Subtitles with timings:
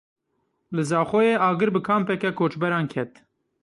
[0.75, 3.11] Li Zaxoyê Agir bi kampeke koçberan ket.